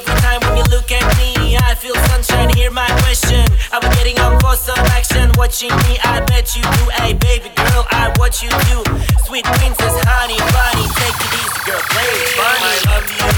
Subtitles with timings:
[0.00, 2.48] Every time when you look at me, I feel sunshine.
[2.56, 3.49] Hear my question.
[3.72, 5.30] Are we getting on for some action?
[5.38, 6.82] Watching me, I bet you do.
[6.98, 8.82] Hey, baby girl, I watch you do.
[9.22, 11.78] Sweet princess, honey, bunny, take it easy, girl.
[11.94, 12.66] Play it funny.
[12.66, 13.30] I love you.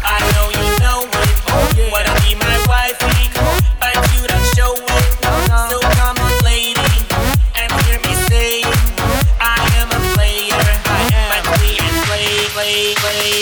[0.00, 1.92] I know you know it.
[1.92, 3.28] Wanna be my wifey,
[3.76, 5.04] but you don't show it.
[5.68, 6.80] So come on, lady,
[7.60, 8.64] and hear me say,
[9.44, 10.56] I am a player.
[10.56, 13.35] I we and play, play, play.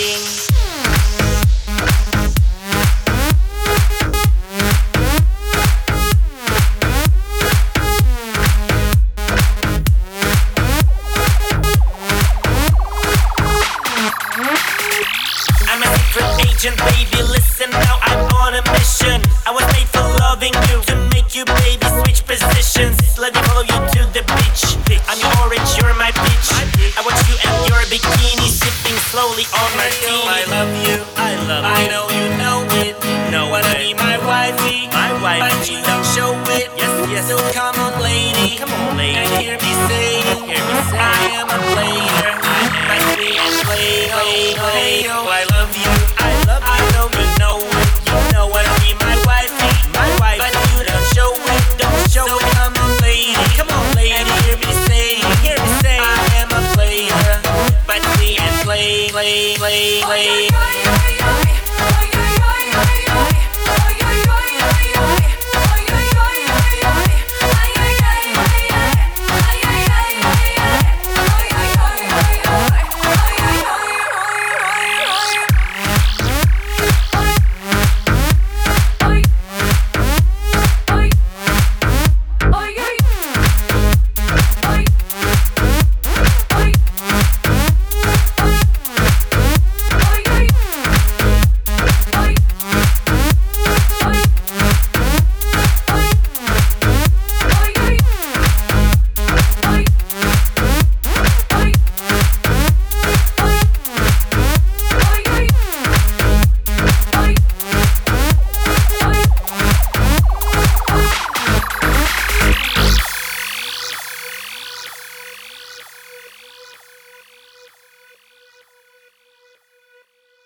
[16.73, 17.21] Baby.
[17.29, 19.21] Listen now, I'm on a mission.
[19.45, 22.97] I was made for loving you, to make you, baby, switch positions.
[23.21, 24.63] Let me follow you to the beach.
[25.05, 26.49] I'm your orange, you're my peach.
[26.97, 30.25] I want you and your bikini sipping slowly on my martini.
[30.25, 31.77] I love you, I love you.
[31.77, 32.95] I know you know it.
[33.29, 36.69] No, wanna be my wifey, my wife, but you don't show it.
[36.77, 37.27] Yes, yes.
[37.29, 41.41] So come on, lady, come on, lady, and hear me say, hear me say, I
[41.41, 42.33] am a player.
[42.41, 42.85] I am.
[42.89, 45.05] But we and play, play, play.
[45.09, 45.54] Oh, oh, oh, I love